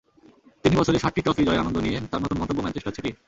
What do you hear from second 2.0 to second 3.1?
তাঁর নতুন গন্তব্য ম্যানচেস্টার